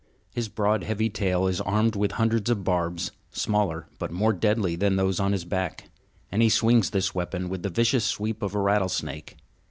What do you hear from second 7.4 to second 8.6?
with the vicious sweep of a